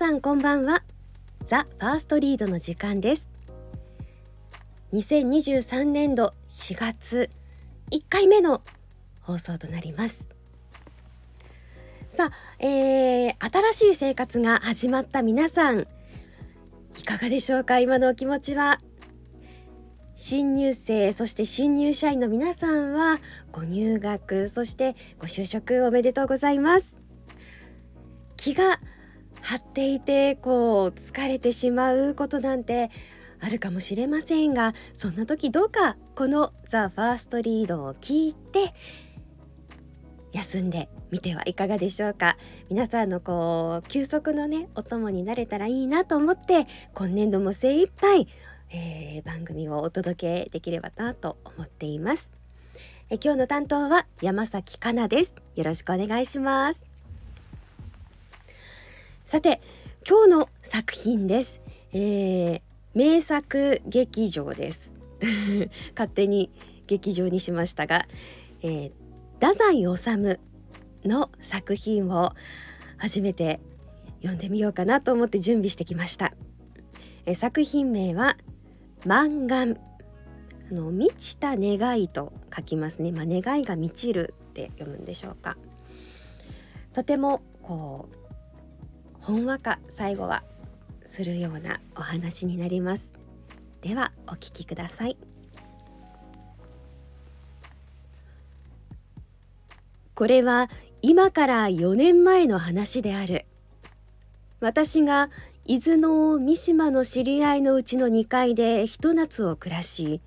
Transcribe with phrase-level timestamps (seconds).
[0.00, 0.82] さんこんばんは。
[1.44, 3.28] ザ・ファーストリードの時間です。
[4.94, 7.28] 2023年度4月
[7.90, 8.62] 1回目の
[9.20, 10.26] 放送となります。
[12.10, 15.80] さあ、えー、新しい生活が始まった皆さん
[16.98, 17.78] いかがでしょうか？
[17.78, 18.80] 今のお気持ちは？
[20.14, 23.18] 新入生そして新入社員の皆さんは
[23.52, 26.96] ご入学そしてご就職おめでとうございます。
[28.38, 28.80] 気が
[29.42, 32.90] 張っていてこう疲れてしまうことなんて
[33.40, 38.74] あるかもしれませんがそんな時どうかこの「ザ・ファーストリードを聞いて
[40.32, 42.36] 休んでみてはいかがでしょうか。
[42.70, 48.28] 皆さんのこう休息のねお供になれたらいいなと思って今年度も精一杯、
[48.70, 52.30] えー、番組をお届けできればなと思っています。
[53.08, 55.34] え今日の担当は山崎かなです。
[55.56, 56.89] よろしくお願いします。
[59.30, 59.60] さて
[60.08, 62.60] 今日の作品です、えー、
[62.94, 64.90] 名作劇場です。
[65.94, 66.50] 勝手に
[66.88, 68.08] 劇場にしましたが、
[68.62, 68.92] えー、
[69.34, 72.32] 太宰治の作品を
[72.96, 73.60] 初めて
[74.16, 76.34] 読んでみようかなと思って準備してきました、
[77.24, 78.36] えー、作品名は
[79.06, 79.76] 満願
[80.72, 83.12] あの満ちた願いと書きますね。
[83.12, 85.56] まあ、願いが満ちるって読むんでしょうか。
[86.92, 88.19] とてもこう
[89.20, 90.42] ほんわか最後は
[91.04, 93.10] するようなお話になります。
[93.82, 95.16] ではお聞きください。
[100.14, 100.68] これは
[101.02, 103.46] 今から4年前の話である。
[104.60, 105.30] 私が
[105.64, 110.20] 伊豆の三島の知り合いのうちの2階でひと夏を暮らし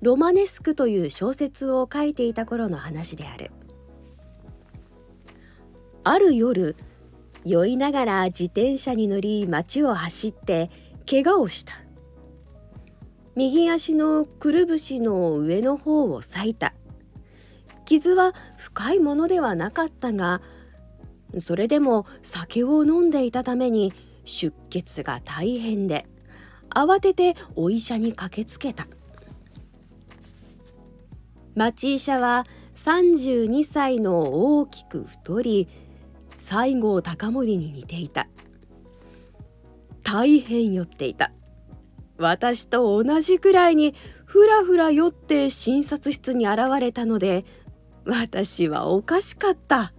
[0.00, 3.52] ロマネスクという小説を書いていた頃の話である。
[6.04, 6.74] ある夜
[7.44, 10.70] 酔いながら自転車に乗り街を走って
[11.08, 11.74] 怪我をした。
[13.34, 16.74] 右足のくるぶしの上の方を裂いた。
[17.84, 20.40] 傷は深いものではなかったが
[21.38, 23.92] それでも酒を飲んでいたために
[24.24, 26.06] 出血が大変で
[26.70, 28.86] 慌ててお医者に駆けつけた。
[31.54, 34.20] 町医者は32歳の
[34.58, 35.68] 大きく太り
[36.42, 38.26] 西郷隆盛に似ていた。
[40.02, 41.30] 大変酔っていた。
[42.18, 43.94] 私と同じくらいに
[44.24, 47.44] ふらふら酔って診察室に現れたので
[48.04, 49.92] 私はおかしかった。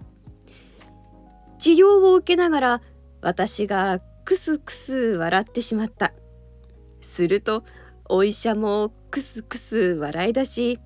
[1.60, 2.82] 治療を受けながら
[3.22, 6.14] 私がクスクス笑ってしまった。
[7.00, 7.64] すると
[8.10, 10.80] お医者もクスクス笑い出し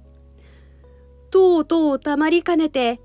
[1.31, 3.01] とうとうたまりかねて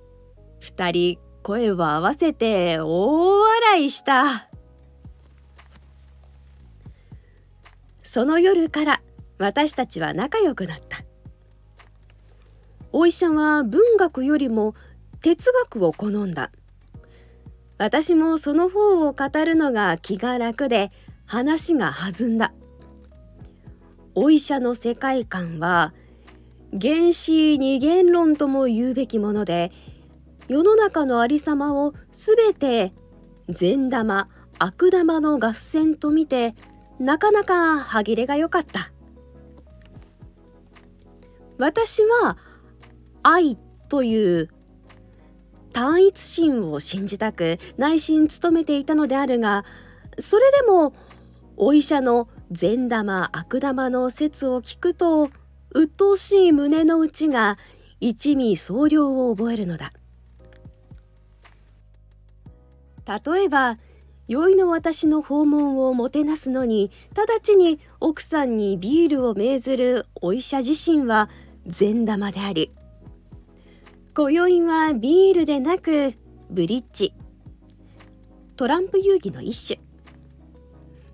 [0.61, 4.49] 二人声を合わせて大笑いした。
[8.03, 9.03] その夜から
[9.39, 11.03] 私たちは仲良くなった。
[12.93, 14.75] お医者は文学よりも
[15.21, 16.51] 哲学を好んだ。
[17.79, 20.93] 私もその方を語るのが気が楽で
[21.25, 22.53] 話が弾んだ。
[24.15, 25.95] お医者の世界観は
[26.79, 29.73] 原始二元論とも言うべきもので
[30.49, 32.93] 世の中のありさまをすべて
[33.49, 36.55] 善玉悪玉の合戦と見て
[36.99, 38.93] なかなか歯切れが良かった。
[41.59, 42.37] 私は
[43.23, 43.57] 愛
[43.89, 44.49] という
[45.73, 49.65] 単一心を信じたく内心努めていたのであるが
[50.19, 50.93] それでも
[51.57, 55.31] お医者の善玉悪玉の説を聞くと
[55.71, 57.59] 鬱陶しい胸の内が
[58.01, 59.93] 一味総量を覚えるのだ。
[63.07, 63.79] 例えば
[64.29, 71.29] 酔いの私の訪問をもてなすのに直ちに奥さんにビールを命ずるお医者自身は
[71.67, 72.73] 善玉であり
[74.15, 76.15] 今宵はビールでなく
[76.51, 77.15] ブリッジ。
[78.57, 79.81] トランプ遊戯の一種。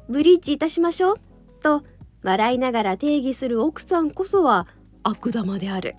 [0.08, 1.20] ブリッジいたしましょう
[1.62, 1.84] と
[2.24, 4.66] 笑いながら定義する奥さんこそは
[5.04, 5.94] 悪玉である。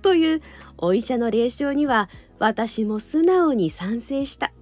[0.00, 0.40] という
[0.76, 2.08] お医者の霊障には
[2.38, 4.52] 私も素直に賛成した。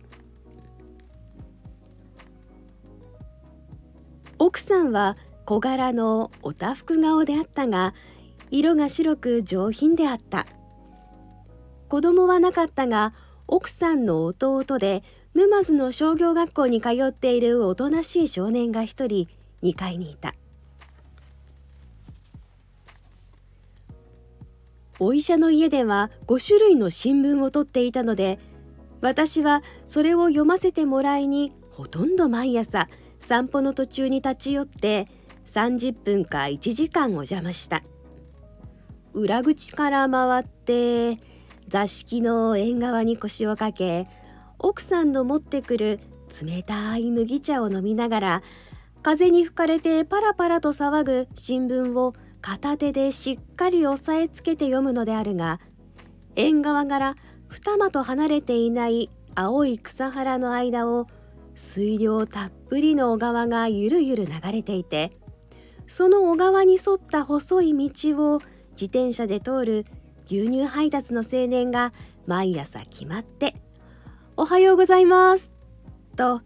[4.47, 7.95] 奥さんは小柄のおたふく顔であったが
[8.49, 10.47] 色が白く上品であった。
[11.89, 13.13] 子供はなかったが
[13.49, 15.03] 奥さんの弟で
[15.35, 19.27] 沼津の商業学校に通っているおとなしい少年が一人
[19.65, 20.37] 2階にいた。
[25.01, 28.39] お医者の家では5種類の新聞を取っていたので
[29.01, 32.89] 私はそれを読ませてもらいにほとんど毎朝
[33.21, 35.09] 散歩の途中に立ち寄って
[35.47, 37.83] 30分か1時間お邪魔した。
[39.17, 41.17] 裏口から回って
[41.69, 44.07] 座敷の縁側に腰をかけ
[44.59, 46.01] 奥さんの持ってくる
[46.43, 48.43] 冷たい麦茶を飲みながら
[49.03, 55.61] 風に吹かれてパラパラと騒ぐ新聞を片手でしっかり押さえつけて読むのであるが
[56.35, 57.17] 縁側から
[57.49, 61.07] 二間と離れていない青い草原の間を
[61.57, 65.11] 水量たっぷりの小川がゆるゆる流れていて
[65.87, 68.41] その小川に沿った細い道を
[68.73, 69.87] 自転車で通る
[70.27, 71.95] 牛乳配達の青年が
[72.27, 73.57] 毎朝決まって
[74.37, 75.55] 「おはようございます」
[76.15, 76.43] と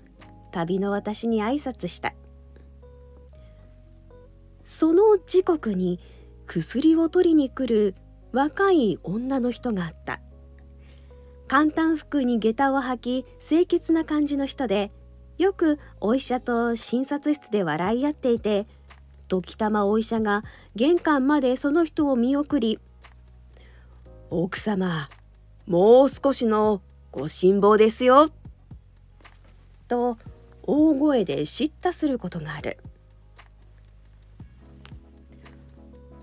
[0.53, 2.15] 旅の私に挨拶した
[4.63, 5.99] その時刻に
[6.47, 7.95] 薬を取りに来る
[8.33, 10.21] 若い女の人があった。
[11.51, 14.93] 簡単服に下駄を履き清潔な感じの人で
[15.41, 18.67] よくお医者と診察室で笑い合っていて
[19.27, 20.45] 時たまお医者が
[20.77, 22.79] 玄関までその人を見送り
[24.29, 25.09] 「奥様
[25.67, 28.29] もう少しのご辛抱ですよ」
[29.89, 30.19] と
[30.63, 32.77] 大声で叱咤することがある。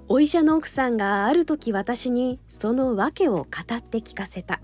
[0.08, 4.62] お医者の奥さんがある時私にその訳を語って聞かせた。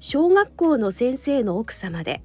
[0.00, 2.22] 小学校の先生の奥様で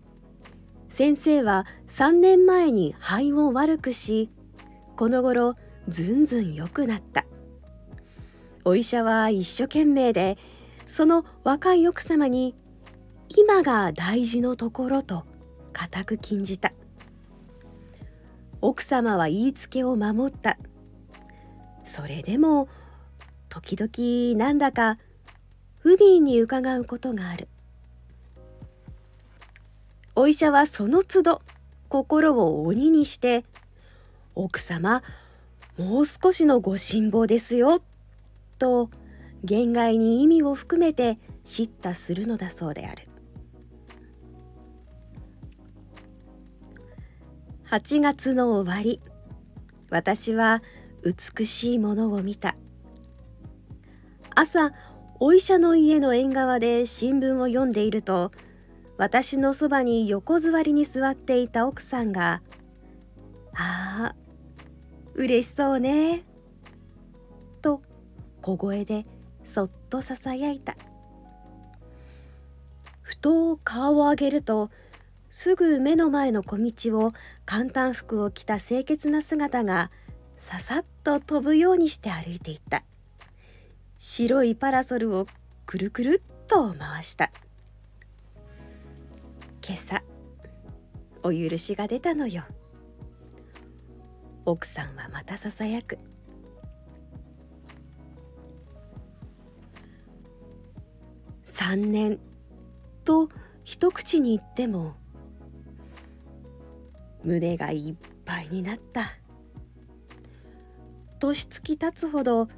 [0.88, 4.30] 先生は3年前に肺を悪くし
[4.96, 5.56] この頃
[5.90, 7.26] ずんずん良くなった。
[8.64, 10.38] お医者は一生懸命で
[10.88, 12.56] その若い奥様に
[13.28, 15.26] 今が大事のところと
[15.74, 16.72] 固く禁じた。
[18.62, 20.58] 奥様は言いつけを守った。
[21.84, 22.70] それでも
[23.50, 24.98] 時々なんだか
[25.80, 27.50] 不憫に伺うことがある。
[30.16, 31.42] お医者はその都度
[31.90, 33.44] 心を鬼にして
[34.34, 35.04] 「奥様
[35.78, 37.82] もう少しのご辛抱ですよ」
[38.58, 38.90] と
[39.44, 43.08] 言外に意味を含めて叱咤するのだそうである。
[47.70, 49.02] 8月の終わり
[49.90, 50.64] 私は
[51.04, 52.56] 美しいものを見た。
[54.34, 54.72] 朝
[55.20, 58.32] お医者の家の縁側で新聞を読んでいると
[58.98, 62.42] 私のそばに横座りに座っていた奥さんが
[63.54, 64.16] 「ああ
[65.14, 66.24] 嬉しそうね」
[67.62, 67.82] と
[68.42, 69.06] 小声で
[69.44, 70.76] そっとささやいた。
[73.02, 74.72] ふと顔を上げると
[75.30, 77.12] すぐ目の前の小道を
[77.46, 79.92] 簡単服を着た清潔な姿が
[80.38, 82.84] ささっと飛ぶようにして歩いていった。
[84.00, 85.28] 白いパラソルを
[85.66, 87.32] くるくるっと回した。
[89.68, 90.00] 今朝
[91.24, 92.44] お許しが出たのよ。
[94.46, 95.98] 奥さんはまたささやく。
[101.46, 102.20] 3年
[103.06, 103.28] と
[103.64, 104.94] 一口に言っても
[107.24, 109.18] 胸がいっぱいになった。
[111.20, 112.50] 年月経つほど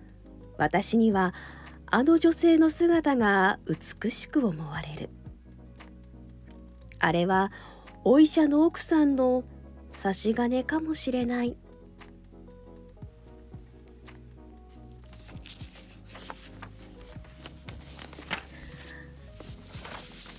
[0.57, 1.33] 私には
[1.85, 5.16] あの女性の姿が美しく思われる。
[6.99, 7.51] あれは
[8.03, 9.43] お医者の奥さんの
[9.93, 11.55] 差し金かもしれない。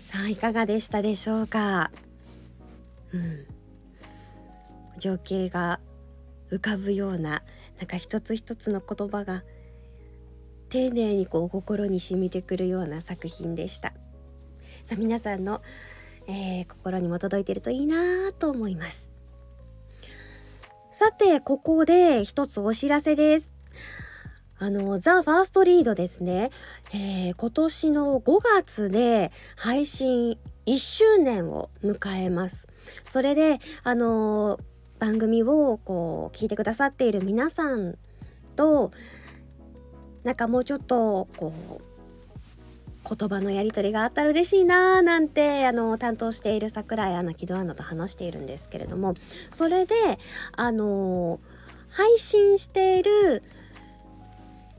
[0.06, 1.90] さあいかがでしたでしょうか？
[3.12, 3.46] うん。
[4.98, 5.80] 情景が
[6.50, 7.42] 浮かぶような
[7.78, 9.44] なんか一つ一つの言葉が
[10.70, 13.92] 丁寧にこう心に染みてくるような作品でした。
[14.86, 15.62] さあ皆さんの
[16.28, 19.10] えー、心にも届いているといいなと思います。
[20.92, 23.50] さてここで一つお知らせです。
[24.60, 26.50] あのザ・ファーストリードですね、
[26.92, 32.68] えー、今年の5月で配信1周年を迎えます。
[33.10, 34.58] それであの
[34.98, 37.96] 番組をこう聞いてくださっている皆さん
[38.56, 38.90] と
[40.24, 41.87] なんかもうちょっとこう
[43.08, 49.14] 言葉のやり取りがあったら嬉しいなーなんてあの担当している桜井アナ木戸アナと話しているんですけれども
[49.50, 49.94] それで
[50.52, 51.40] あの
[51.88, 53.42] 配信している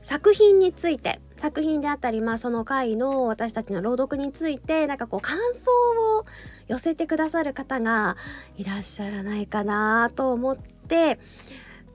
[0.02, 5.70] 作品について作品であったり、まあ、その回の私たちの朗読についてなんかこう感想
[6.18, 6.24] を
[6.68, 8.16] 寄せてくださる方が
[8.56, 11.18] いらっしゃらないかなと思って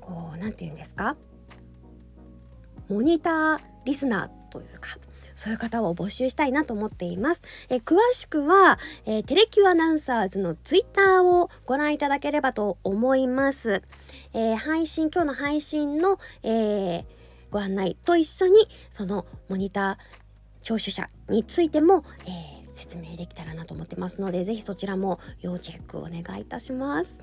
[0.02, 1.16] こう何て言うんですか？
[2.90, 4.98] モニターリスナーというか
[5.36, 7.42] そういう方を募集したいなと思っています。
[7.70, 13.82] え詳しくは、えー、テレキュアナウンサーズのツイッターをご覧いただければと思います。
[14.34, 17.06] えー、配信今日の配信の、えー、
[17.52, 19.98] ご案内と一緒にそのモニター
[20.62, 27.18] 聴取者についても、え説明できたらなと思ってますので是非そちらも要チェックお願いいたします。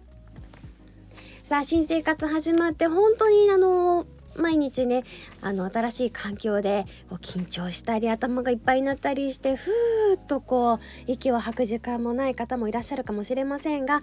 [1.44, 5.04] さあ新生活始まって本当にあの毎日ね
[5.40, 14.02] あの新しい環境でこう緊張したり頭がいっぱいになったりしてふーっとこう息を吐く時間もない方もいらっしゃるかもしれませんが、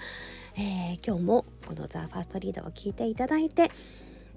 [0.56, 3.72] えー、今日もこの「ザ・ファーストリードを聞いていただいて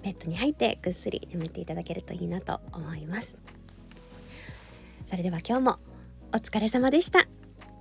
[0.03, 3.37] ベッドに入ってぐっすり眠っていただけるといいなと思います。
[5.07, 5.79] それでは今日も
[6.33, 7.27] お疲れ様でした。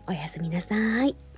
[0.07, 1.32] おやすみなさい。